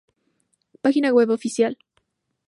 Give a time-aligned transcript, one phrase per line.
[0.81, 1.77] Página web oficial.